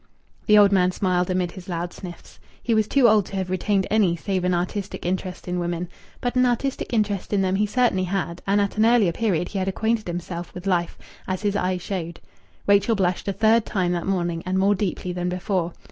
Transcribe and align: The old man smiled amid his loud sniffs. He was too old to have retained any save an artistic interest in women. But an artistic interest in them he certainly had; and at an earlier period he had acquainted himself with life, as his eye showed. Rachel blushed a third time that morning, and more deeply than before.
The 0.47 0.57
old 0.57 0.71
man 0.71 0.91
smiled 0.91 1.29
amid 1.29 1.51
his 1.51 1.69
loud 1.69 1.93
sniffs. 1.93 2.39
He 2.63 2.73
was 2.73 2.87
too 2.87 3.07
old 3.07 3.27
to 3.27 3.35
have 3.35 3.51
retained 3.51 3.85
any 3.91 4.15
save 4.15 4.43
an 4.43 4.51
artistic 4.55 5.05
interest 5.05 5.47
in 5.47 5.59
women. 5.59 5.89
But 6.21 6.35
an 6.35 6.47
artistic 6.47 6.91
interest 6.91 7.31
in 7.33 7.41
them 7.43 7.53
he 7.57 7.67
certainly 7.67 8.05
had; 8.05 8.41
and 8.47 8.59
at 8.59 8.77
an 8.77 8.85
earlier 8.87 9.11
period 9.11 9.49
he 9.49 9.59
had 9.59 9.67
acquainted 9.67 10.07
himself 10.07 10.55
with 10.55 10.65
life, 10.65 10.97
as 11.27 11.43
his 11.43 11.55
eye 11.55 11.77
showed. 11.77 12.19
Rachel 12.65 12.95
blushed 12.95 13.27
a 13.27 13.31
third 13.33 13.63
time 13.63 13.91
that 13.91 14.07
morning, 14.07 14.41
and 14.43 14.57
more 14.57 14.73
deeply 14.73 15.13
than 15.13 15.29
before. 15.29 15.71